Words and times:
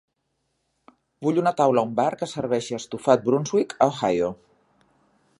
Vull 1.25 1.41
una 1.41 1.51
taula 1.59 1.83
a 1.83 1.87
un 1.89 1.93
bar 1.99 2.07
que 2.21 2.29
serveixi 2.31 2.77
estofat 2.77 3.27
Brunswick 3.27 3.77
a 3.79 3.89
Ohio. 3.93 4.31